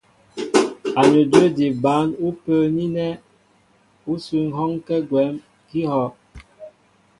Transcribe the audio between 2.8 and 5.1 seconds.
ánɛ́ ú sí ŋ̀hɔ́ɔ́nkɛ́